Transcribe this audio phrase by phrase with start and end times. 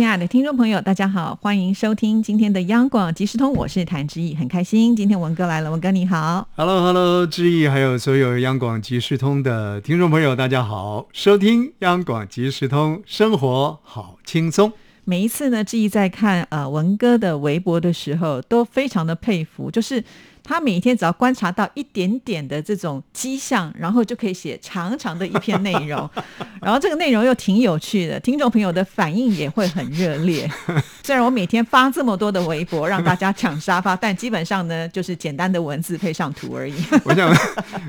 [0.00, 6.48] 亲爱的听众朋友，大家好，欢迎收听今天的央广即时通，我是谭志毅，很开心今天文哥来了，文哥你好。
[6.56, 14.72] Hello，Hello，志毅，还有所有央广即时通的听众朋友，大家好，收听央广即时通，生活好轻松。
[15.04, 20.02] 每一次呢，志毅在看呃文哥的微博的时候，都非常的佩服，就是
[20.50, 26.10] 他每天只要观察到一点点的这种迹象，然后就可以写长长的一篇内容，
[26.60, 30.50] 然后这个内容又挺有趣的，听众朋友的反应也会很热烈。
[31.04, 36.74] 虽然我每天发这么多的微博让大家抢沙发，但基本上呢，就是简单的文字配上图而已。
[37.06, 37.32] 我想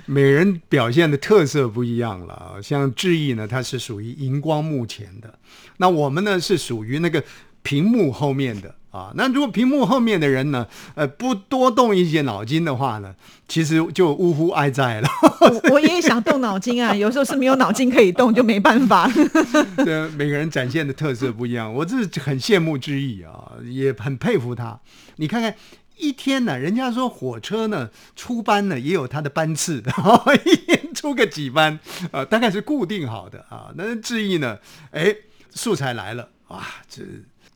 [0.06, 5.34] 每人表现的特色不一样了啊，像志毅呢，他是属于荧光幕前的，
[5.78, 7.24] 那我们呢是属于那个
[7.64, 8.76] 屏幕后面的。
[8.92, 13.16] 啊，那如果屏幕后面的人呢，呃，不多动一些脑筋的话呢，
[13.48, 15.08] 其实就呜呼哀哉了。
[15.40, 19.10] 我我也想动脑筋啊， 有时候是没有脑筋可以动，就没办法。
[19.84, 24.78] 对，每个人展现的特色不一样，我这是很羡慕之意啊，也很佩服他。
[25.16, 25.56] 你看看
[25.98, 29.82] 一天呢，人家说火车呢出班呢也有它的班次，
[30.46, 31.80] 一天出个几班
[32.12, 33.72] 啊、呃，大概是固定好的啊。
[33.76, 34.58] 那志毅呢，
[34.92, 35.16] 哎，
[35.52, 37.04] 素材来了，哇，这。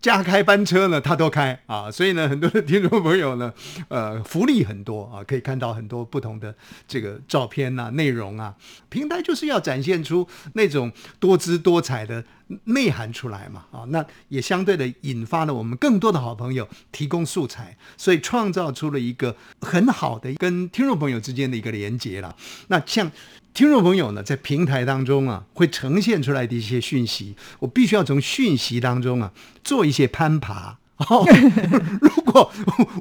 [0.06, 3.52] 加开班车呢，他都开啊，所以呢，很多的听众朋友呢，
[3.88, 6.56] 呃，福利很多啊，可以看到很多不同的
[6.88, 8.54] 这个照片啊、内容啊。
[8.88, 12.24] 平台就是要展现出那种多姿多彩的
[12.66, 22.36] 内涵出来嘛，啊，那也相对的引发了我们更多的好朋友提供素材，所以创造出了一个很好的跟听众朋友之间的一个连接了。
[22.68, 23.12] 那像。
[23.56, 29.32] 听众朋友呢，在平台当中啊，会呈现出来的一些讯息，我必须要从讯息当中啊
[29.64, 30.78] 做一些攀爬。
[30.98, 31.26] 哦，
[32.02, 32.52] 如果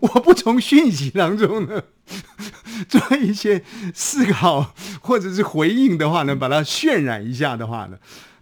[0.00, 1.82] 我不从讯息当中呢
[2.88, 7.96] 做一些思考或者是回应的话呢，把它渲染一下的话呢，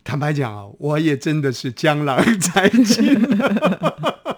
[0.05, 4.32] 坦白讲啊，我也真的是江郎才尽了。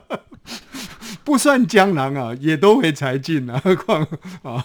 [1.34, 4.06] 不算江郎啊，也都会才尽啊，何 况
[4.43, 4.65] 啊，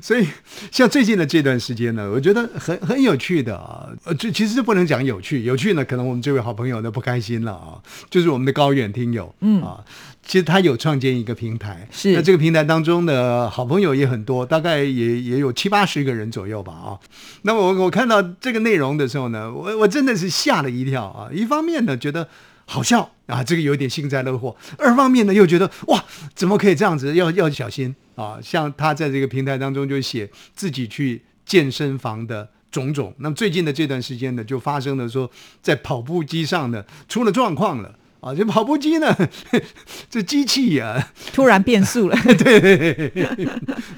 [0.00, 0.26] 所以
[0.72, 7.76] 像最近的这段时间呢，我觉得很很有趣的啊，呃，这其实不能讲有趣，有趣呢，可能我们这位好朋友呢不开心了啊，
[8.08, 9.84] 就是我们的高远听友，嗯啊，
[10.24, 16.96] 其实他有创建一个平台，是那这个平台当中的好朋友也很多，大概也也有七八十个人左右吧啊，
[17.42, 22.26] 那么我我看到这个内容的时候呢，我我真的是吓了一跳啊，一方面呢觉得。
[22.68, 24.54] 好笑啊，这个有点幸灾乐祸。
[24.76, 26.04] 二方面呢，又觉得哇，
[26.34, 27.14] 怎么可以这样子？
[27.14, 28.38] 要要小心啊！
[28.42, 33.14] 像他在这个平台当中就写自己去健身房的种种。
[33.18, 35.30] 那么最近的这段时间呢，就发生了说
[35.62, 38.34] 在跑步机上呢出了状况了啊！
[38.34, 39.16] 这跑步机呢，
[40.10, 42.16] 这机器啊 突然变速了。
[42.38, 43.12] 对，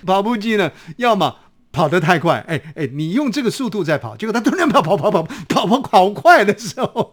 [0.05, 1.37] 跑步机呢，要么。
[1.71, 7.13] 跑得太快，哎哎，你用这个速度在跑，结果他突然跑跑跑跑跑跑跑快的时候，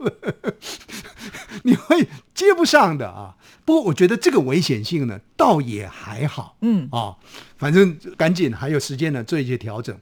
[1.64, 3.36] 你会接不上的啊。
[3.64, 7.16] 不过我觉得这个危险性呢，倒也还好，嗯啊，
[7.58, 9.98] 反正赶紧还有时间呢做一些调整，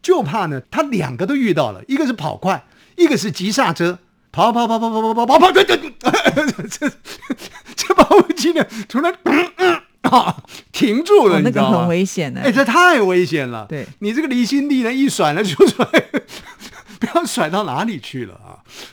[0.00, 2.64] 就怕呢他两个都遇到了，一个是跑快，
[2.96, 3.98] 一个是急刹车，
[4.30, 6.88] 跑跑跑跑跑跑跑跑跑，对对对，这
[7.74, 9.14] 这跑步机呢突然。
[10.02, 10.42] 啊，
[10.72, 11.68] 停住了，哦、你知道吗？
[11.70, 13.66] 那个很危险的，哎，这太危险了。
[13.68, 15.84] 对，你这个离心力呢，一甩呢就甩，
[16.98, 18.47] 不知道甩到哪里去了啊。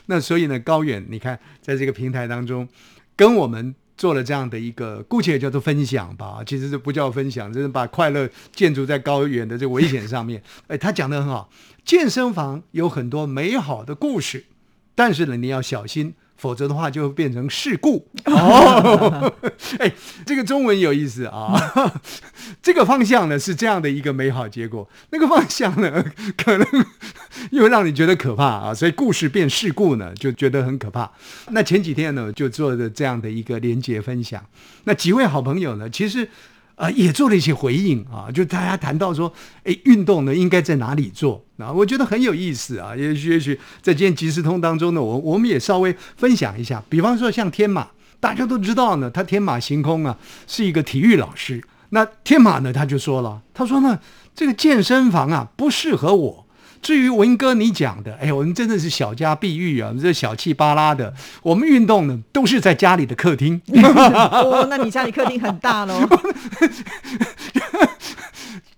[0.06, 2.68] 那所以呢，高远，你看，在这个平台当中，
[3.14, 6.42] 跟我们做了这样的一个，姑且叫做分享吧。
[6.46, 10.42] 其实这不叫分享，就是把快乐建筑在高远的这个危险上面。
[10.68, 11.50] 哎，他讲的很好，
[11.84, 14.44] 健身房有很多美好的故事，
[14.94, 16.14] 但是呢，你要小心。
[16.36, 19.32] 否则的话就会变成事故哦。
[19.78, 19.92] 哎，
[20.24, 21.52] 这个中文有意思啊。
[22.62, 26.04] 这个方向呢是这样的一个美好结果，那个方向呢
[26.36, 26.66] 可能
[27.50, 28.74] 又让你觉得可怕啊。
[28.74, 31.10] 所以故事变事故呢，就觉得很可怕。
[31.50, 34.44] 那前几天呢就做的这样的一个连结分享，
[34.84, 36.28] 那几位好朋友呢，其实。
[36.76, 39.32] 啊，也做了一些回应啊，就大家谈到说，
[39.64, 41.42] 哎，运动呢应该在哪里做？
[41.58, 42.94] 啊，我觉得很有意思啊。
[42.94, 46.82] 也许也许在今天即时通当中呢，我我们也稍微分享一下。
[46.88, 47.88] 比方说像天马，
[48.20, 51.64] 大家都知道呢，他天马行空啊，是一个体育老师。
[51.90, 53.98] 那天马呢，他就说了，他说呢，
[54.34, 56.45] 这个健身房啊不适合我。
[56.82, 61.12] 至于文哥你讲的，哎，我们真的是小家碧玉啊，这小气巴拉的。
[61.42, 63.60] 我们运动呢，都是在家里的客厅。
[63.72, 66.06] 哦，那你家里客厅很大喽。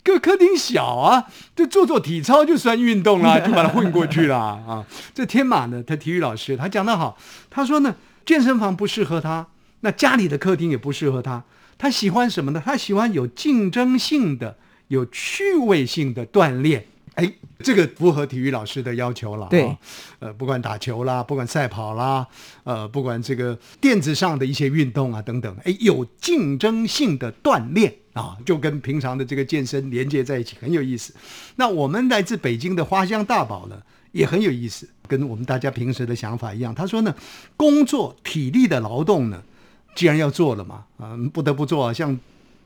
[0.03, 4.85] 个 客厅小啊，就做做体操就算运动啦， 就把它混过去了啊。
[5.13, 7.19] 这天马呢，他体育老师他讲得好，
[7.51, 9.47] 他说呢，健身房不适合他，
[9.81, 11.45] 那家里的客厅也不适合他，
[11.77, 12.63] 他喜欢什么呢？
[12.65, 14.57] 他喜欢有竞争性的、
[14.89, 16.87] 有趣味性的锻炼。
[17.19, 17.29] 哎，
[17.65, 19.49] 这个符合体育老师的要求了。
[19.51, 19.77] 对，
[20.21, 22.25] 呃，不管打球啦，不管赛跑啦，
[22.63, 31.13] 呃，不管这个电子上的一些运动啊等等，哎，有竞争性的锻炼啊，就跟平常的这个健身连接在一起，很有意思。
[31.57, 33.83] 那我们来自北京的花香大宝呢，
[34.13, 36.73] 也很有意思，跟我们大家平时的想法一样。
[36.73, 37.13] 他说呢，
[37.57, 39.43] 工作体力的劳动呢，
[39.97, 42.17] 既然要做了嘛，啊，不得不做，像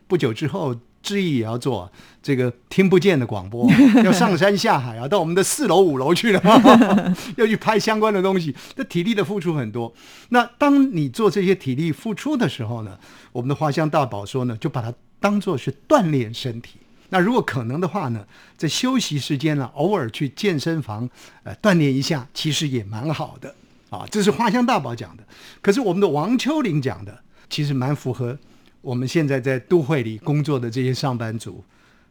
[0.06, 0.76] 不久之后。
[1.02, 1.90] 志毅也要做
[2.22, 3.68] 这个听不见的广播，
[4.04, 6.40] 要上山下海啊，到我们的四楼五楼去了，
[7.36, 9.92] 要去拍相关的东西，这体力的付出很多。
[10.28, 12.96] 那当你做这些体力付出的时候呢，
[13.32, 16.76] 我们的花香大宝说呢，就把它当做是锻炼身体。
[17.10, 18.24] 那如果可能的话呢，
[18.56, 21.10] 在休息时间呢，偶尔去健身房
[21.42, 23.54] 呃锻炼一下，其实也蛮好的
[23.90, 24.06] 啊。
[24.10, 25.24] 这是花香大宝讲的，
[25.60, 27.18] 可是我们的王秋玲讲的，
[27.50, 28.38] 其实蛮符合。
[28.82, 31.64] 我们现在在都会里工作的这些上班族，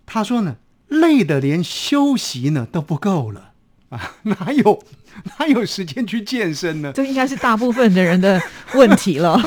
[0.06, 0.56] 他说呢，
[0.88, 3.52] 累的连休息呢都不够了
[3.90, 4.82] 啊， 哪有
[5.38, 6.92] 哪有时间去健身呢？
[6.94, 8.42] 这应该是大部分的人的
[8.74, 9.38] 问题了，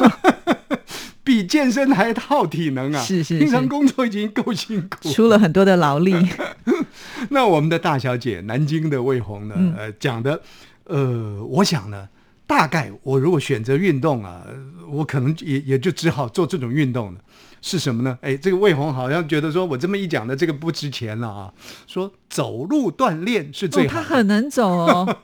[1.25, 3.03] 比健身还耗体能啊！
[3.03, 6.15] 是是，平常工作已经够辛苦，出了很多的劳力。
[7.31, 9.55] 那我们的大小姐，南京的魏红呢？
[9.79, 10.43] 呃，讲的，
[10.85, 12.09] 呃，我想呢。
[12.55, 14.47] 大概我如果选择运动啊，
[14.89, 17.19] 我可能也也就只好做这种运动了。
[17.61, 18.17] 是什么呢？
[18.21, 21.53] 哎，这个魏红好像觉得说我这么一讲的这个不值钱了啊。
[21.89, 23.95] 说走路锻炼是最好。
[23.95, 25.17] 他很能走哦，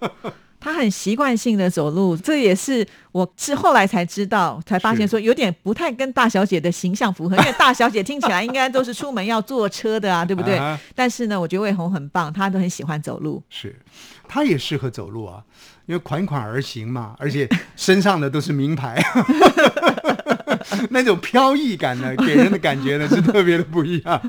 [0.61, 10.61] 他很习惯性的走路，这也是我是后来才知道，才发现说有点不太跟大小姐的形象符合，因为 大小姐听起来应该都是出门要坐车的啊， 对不对？
[10.95, 13.43] 但是呢，我觉得魏红很棒，她都很喜欢走路。
[13.49, 13.75] 是，
[14.29, 15.43] 她也适合走路啊。
[15.87, 19.03] 因为款款而行嘛，而且身上的都是名牌，
[20.91, 24.23] 那种飘逸感呢，给人的感觉呢是特别的不一样。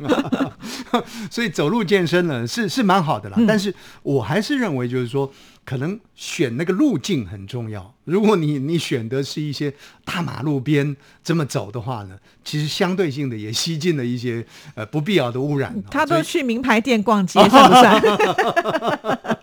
[1.30, 5.32] 所以走路健身呢是是蛮好的啦，但是我还是认为就是说，
[5.64, 7.94] 可能选那个路径很重要。
[8.06, 9.74] 如果你你选的是一些
[10.04, 15.82] 大马路边这么走的话呢，其实相对性的也吸进了一些呃不必要的污染。
[15.90, 18.02] 他都去名牌店逛街，是不算？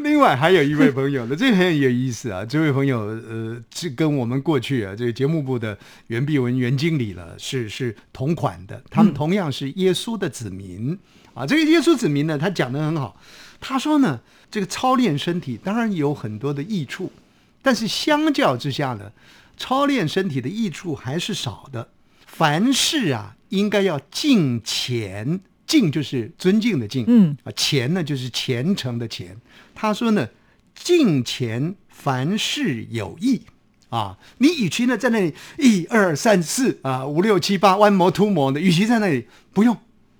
[0.00, 2.44] 另外还有一位朋友呢，这很有意思啊。
[2.44, 5.76] 这位朋友呃，是跟我们过去啊这个节目部的
[6.06, 8.82] 袁碧文袁经理了，是是同款的。
[8.88, 10.98] 他们同样是耶稣的子民
[11.34, 11.46] 啊。
[11.46, 13.16] 这个耶稣子民呢，他讲的很好。
[13.60, 14.20] 他说呢，
[14.50, 17.12] 这个操练身体当然有很多的益处，
[17.62, 19.12] 但是相较之下呢，
[19.56, 21.88] 操练身体的益处还是少的。
[22.26, 25.40] 凡事啊，应该要敬虔。
[25.66, 29.36] 敬就是尊敬的敬，嗯啊，虔呢就是虔诚的虔。
[29.72, 30.28] 他说呢，
[30.74, 33.42] 敬虔凡事有益
[33.88, 34.18] 啊。
[34.38, 39.76] 你与其呢在那里一二三四啊五六七八弯磨突磨的，与其在那里不用，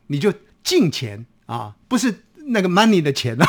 [0.07, 0.33] 你就
[0.63, 3.47] 敬虔啊，不是那个 money 的钱啊。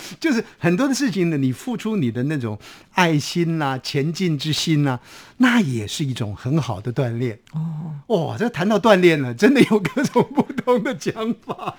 [0.20, 2.58] 就是很多的事情呢，你付出你的那种
[2.92, 4.98] 爱心呐、前进之心呐，
[5.38, 7.38] 那也是一种很好的锻炼。
[7.52, 7.94] 哦，
[8.28, 11.74] 哇，这谈到锻炼呢，真的有各种不同的讲法。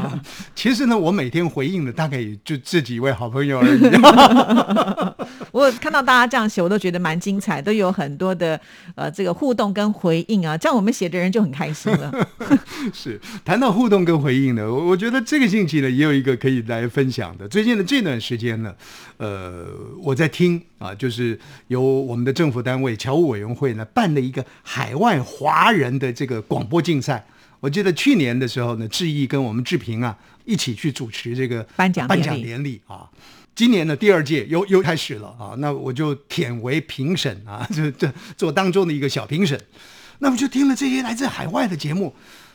[0.54, 3.80] 其实呢，我每天回应的大概也就这几位好朋友而已。
[5.52, 8.60] 我看到大家这样写，我都觉得蛮精彩，都有很多的
[8.94, 12.28] 呃这个互动跟回应啊，这样我们写的人就很开心了。
[12.92, 17.48] 是谈到互动跟回应呢，我我觉得这个星期呢，也有一个可以来分享的。
[17.50, 18.74] 最近的这段时间呢，
[19.16, 19.66] 呃，
[20.00, 27.26] 我在听啊，就是由我们的政府单位侨务委员会呢办的一个海外华人的这个广播竞赛。
[27.58, 33.10] 我记得去年的时候呢，志毅跟我们志平啊一起去主持这个颁奖颁奖典礼啊。
[33.54, 39.60] 今年的第二届又又开始了啊，那我就舔为评审啊， 就这做当中的一个小评审。
[40.20, 42.14] 那么就听了这些来自海外的节目。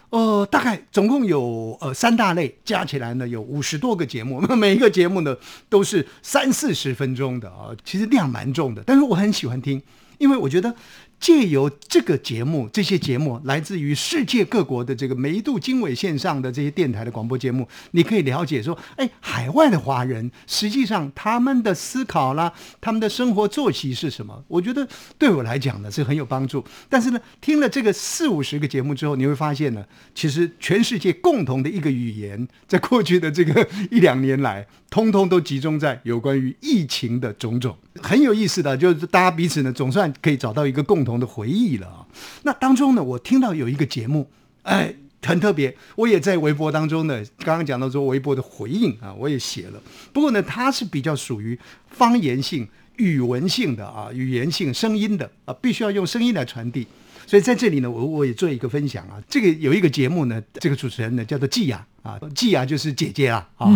[0.09, 5.35] 呃，大概总共有呃三大类，加起来呢有五十多个节目，那每一个节目呢
[5.67, 9.81] 都是三四十分钟的啊，其实量蛮重的，但是我很喜欢听，
[10.17, 10.75] 因为我觉得。
[11.17, 24.43] 借由这个节目，这些节目来自于世界各国的这个每一度经纬线上的这些电台的广播节目，你可以了解说，哎，海外的华人实际上他们的思考啦，他们的生活作息是什么？
[24.49, 24.85] 我觉得
[25.17, 26.63] 对我来讲呢是很有帮助。
[26.89, 42.05] 但是呢，听了这个四五十个节目之后，你会发现呢，其实全世界共同的一个语言，在过去的这个一两年来，通通都集中在有关于疫情的种种，很有意思的，就是大家彼此呢总算可以找到一个共同的回忆了啊。
[42.43, 44.29] 那当中呢，我听到有一个节目，
[44.61, 44.93] 哎，
[45.23, 45.75] 很特别。
[45.95, 49.81] 我也在微博当中呢，刚刚讲到说微博的回应啊，我也写了。
[50.13, 51.57] 不过呢，它是比较属于
[51.89, 56.85] 方言性、语文性的啊，语言性、声音的啊，必须要用声音来传递。
[57.25, 59.17] 所以在这里呢，我我也做一个分享啊。
[59.27, 63.67] 这个有一个节目呢，这个主持人呢叫做季雅啊，季雅就是姐姐啦啊。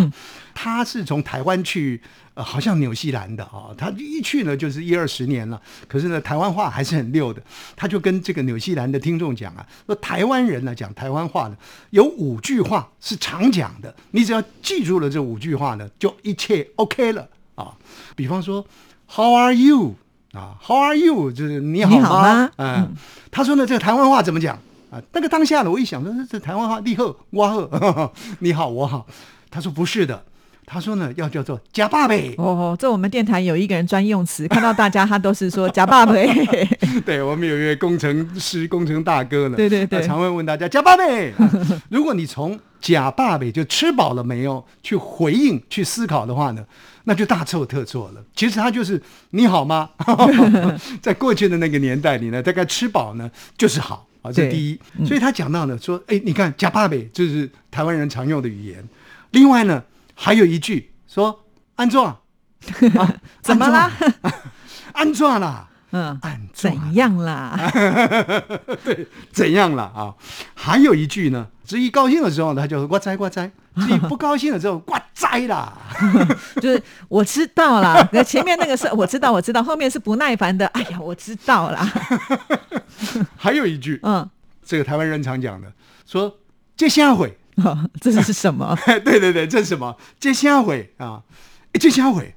[0.54, 2.00] 她是从台湾去，
[2.34, 3.74] 呃，好像纽西兰的啊。
[3.76, 7.42] 她一去呢就是一二十年了，可是呢台湾话还是很溜的。
[7.74, 11.56] 她就跟这个纽西兰的听众讲啊，说台湾人呢讲台湾话呢
[11.90, 17.74] 有五句话是常讲的，你只要记住了这五句话呢，就一切 OK 了啊。
[18.14, 18.64] 比方说
[19.08, 19.96] ，How are you？
[20.32, 21.32] 啊，How are you？
[21.32, 22.50] 就是你好吗？
[22.56, 22.94] 嗯，
[23.32, 24.56] 他说呢，这个台湾话怎么讲
[24.90, 25.00] 啊？
[25.12, 29.06] 那个当下呢，我一想说，这台湾话立刻哇呵， 你好我好。
[29.50, 30.22] 他说不是的，
[30.66, 32.34] 他说呢，要叫做假爸呗。
[32.38, 36.28] 哦，这我们电台有一个人专用词，看到大家他都是说假爸呗。
[37.04, 41.32] 对我们有一位工程师、工程大哥呢，对对对，常会问大家假爸呗。
[41.90, 46.64] 如果你从假爸呗就吃饱了没有去回应、去思考的话呢？
[47.04, 48.22] 那就大错特错了。
[48.36, 49.88] 其实他就是你好吗？
[51.02, 54.80] 在过去的那个年代里呢，大概吃饱呢就是好啊，这第一。
[55.06, 58.86] 所以他讲到呢，说哎，你看“假巴北”就是台湾人常用的语言。
[59.30, 59.82] 另外呢，
[60.14, 61.44] 还有一句说
[61.76, 62.16] “安装
[63.40, 63.90] ”，怎么啦？
[64.92, 65.69] 安装啦？
[65.92, 67.70] 嗯，安怎样啦？
[68.84, 70.14] 对，怎样啦啊？
[70.54, 73.50] 还有一句呢，至于高兴的时候，他就呱哉呱哉。
[73.74, 75.72] 你 不高兴的时候，呱哉啦，
[76.60, 78.06] 就是我知道啦。
[78.12, 80.66] 那前面那个是我知道，我知道，后面是不耐烦的。
[80.68, 81.88] 哎呀，我知道啦。
[83.36, 84.28] 还有一句，嗯，
[84.64, 85.72] 这个台湾人常讲的，
[86.04, 86.36] 说
[86.76, 87.38] 接下回，
[88.00, 88.76] 这是什么？
[88.86, 89.96] 对对对，这是什么？
[90.18, 91.22] 接下回啊，
[91.78, 92.34] 接下回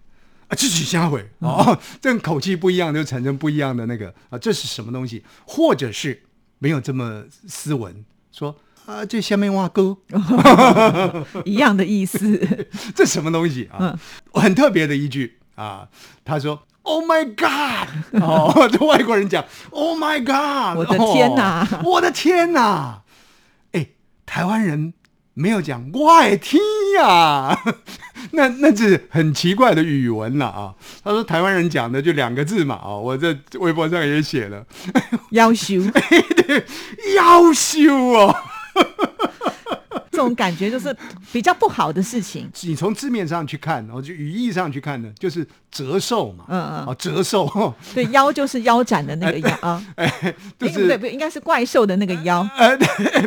[0.53, 5.23] 啊，这是下回哦， 这个口气不一样，就产生不一样的那个啊，这是什么东西？
[5.47, 6.23] 或者是
[6.59, 8.55] 没有这么斯文说。
[8.85, 9.97] 啊，这下面挖沟
[11.45, 12.67] 一样的意思。
[12.93, 13.97] 这什么东西啊？
[14.33, 15.87] 很特别的一句啊。
[16.25, 17.87] 他说：“Oh my God！”
[18.21, 21.65] 哦，这外国人讲：“Oh my God！” 我的天哪！
[21.85, 23.03] 我的天哪！
[23.71, 23.87] 哎，
[24.25, 24.93] 台湾人
[25.35, 26.61] 没有讲“外天
[26.99, 27.57] 呀”，
[28.31, 30.73] 那那是很奇怪的语文了啊。
[31.03, 34.65] 他说台湾人讲的就两个字嘛啊，我在微博上也写了，
[35.31, 35.81] 要修，
[36.45, 36.63] 对，
[37.15, 38.35] 要修哦。
[40.13, 40.95] 这种感觉就是
[41.31, 42.47] 比较不好的事情。
[42.61, 46.45] 你从字面上去看，然后就语义上去看呢，就是折寿嘛。
[46.47, 47.73] 嗯嗯，哦，折寿。
[47.95, 49.83] 对，腰就是腰斩的那个 腰啊。
[49.95, 51.07] 哎，就是对不？
[51.07, 52.47] 应该是怪兽的那个腰。
[52.55, 52.77] 呃，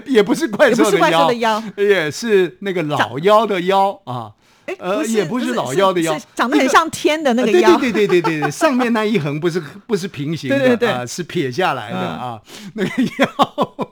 [0.07, 4.31] 也不是怪兽的腰，不是怪兽的腰，也是那个老妖的妖啊。
[4.79, 7.77] 呃，也不是老妖的妖，长得很像天的那个妖。
[7.79, 12.41] 对对对对对对，上面那一横不是不是平行的啊，是撇下来的啊。
[12.75, 13.89] 那个妖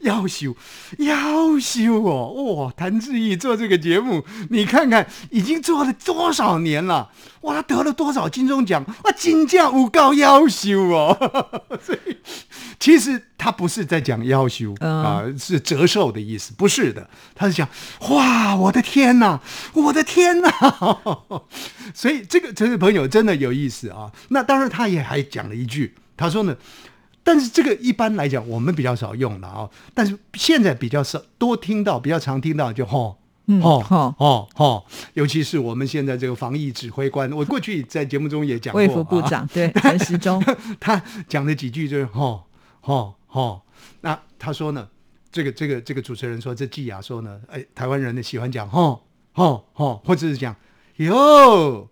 [0.00, 0.54] 妖修
[0.98, 2.72] 妖修哦，哇！
[2.76, 7.10] 谭志毅做这个节目，你看看已经做了多少年了。
[7.42, 8.84] 哇，他得了多少金钟奖？
[9.04, 11.16] 哇，金奖无高要求哦。
[11.82, 12.16] 所以
[12.78, 17.08] 其实他不是在讲要求啊，是折寿的意思，不是的。
[17.34, 17.66] 他是讲
[18.10, 19.40] 哇，我的天哪，
[19.72, 20.50] 我的天哪！
[21.94, 24.12] 所以这个这位朋友真的有意思啊。
[24.28, 26.54] 那当然，他也还讲了一句，他说呢，
[27.24, 33.16] 但是这个一般来讲我们比较少用了啊，但是现在比较少多听到，比较常听到就吼。
[33.62, 40.40] 哦哦哦哦，尤其是我们现在这个防疫指挥官，我过去在节目中也讲过，卫福部长对陈时中，
[40.78, 42.44] 他讲了几句就是吼
[42.80, 43.62] 吼哦。
[44.00, 44.88] 那他说呢，
[45.30, 50.54] 这个这个这个主持人说，这季雅说呢，哎，台湾人呢喜欢讲吼吼吼，或者是讲
[50.96, 51.88] 哟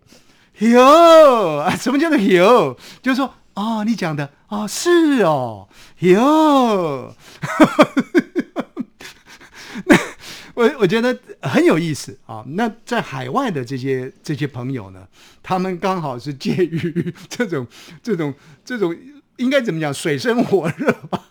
[0.59, 2.77] 哟，什么叫做哟？
[3.01, 5.69] 就是说哦，你讲的哦是哦
[5.99, 7.15] 哟。
[9.85, 9.95] 那
[10.55, 12.43] 我我觉得很有意思啊！
[12.47, 15.07] 那在海外的这些这些朋友呢，
[15.41, 17.65] 他们刚好是介于这种
[18.03, 18.33] 这种
[18.65, 18.93] 这种
[19.37, 21.28] 应该怎么讲水深火热吧，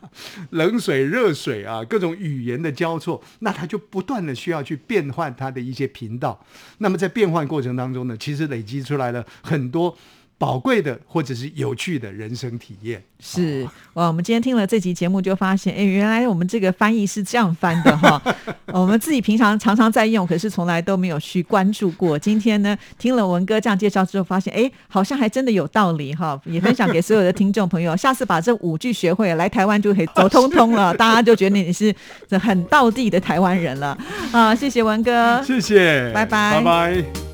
[0.50, 6.44] 冷水热水啊，各种语言的交错，那他就不断的需要去变换他的一些频道。
[6.78, 9.96] 那么在变换过程当中呢，其实累积出来了很多。
[10.38, 18.22] 宝贵的或者是有趣的人生体验是哇，我们今天听了这集节目，就发现哎，原来我们这个翻译是这样翻的哈。
[18.72, 22.16] 我们自己平常常常在用，可是从来都没有去关注过。
[22.16, 26.40] 今天呢，听了文哥这样介绍之后，发现哎，好像还真的有道理哈。
[26.44, 30.94] 也分享给所有的听众朋友，下次把这五句学会，来台湾就可以走通通了。
[30.94, 31.92] 大家就觉得你是
[32.40, 33.98] 很道地的台湾人了
[34.30, 34.54] 啊！
[34.54, 37.27] 谢谢文哥，谢谢，拜拜，拜拜。